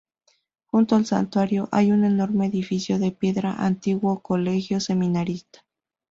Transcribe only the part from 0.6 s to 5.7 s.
Junto al Santuario hay un enorme edificio de piedra, antiguo colegio-seminarista.